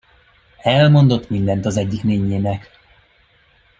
[0.63, 2.69] Elmondott mindent az egyik nénjének.